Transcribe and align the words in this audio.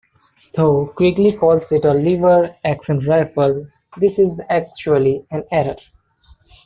Though 0.55 0.87
Quigley 0.87 1.31
calls 1.31 1.71
it 1.71 1.85
a 1.85 1.93
lever-action 1.93 3.01
rifle, 3.01 3.67
this 3.97 4.17
is 4.17 4.41
actually 4.49 5.23
an 5.29 5.43
error. 5.51 5.75